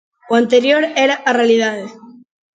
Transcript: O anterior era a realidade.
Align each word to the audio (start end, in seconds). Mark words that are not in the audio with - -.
O 0.31 0.33
anterior 0.41 0.83
era 1.05 1.15
a 1.29 1.31
realidade. 1.39 1.85